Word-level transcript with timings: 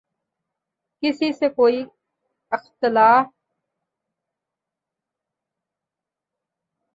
کسی 1.03 1.33
سے 1.33 1.49
کوئی 1.49 1.85
اختل 2.51 2.97